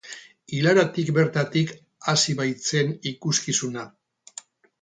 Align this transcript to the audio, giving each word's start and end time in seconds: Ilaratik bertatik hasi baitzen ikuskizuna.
Ilaratik 0.59 1.11
bertatik 1.17 1.75
hasi 2.13 2.35
baitzen 2.41 2.91
ikuskizuna. 3.13 3.89